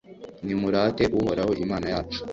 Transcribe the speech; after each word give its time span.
nimurate 0.45 1.03
uhoraho, 1.19 1.51
imana 1.63 1.87
yacu 1.93 2.19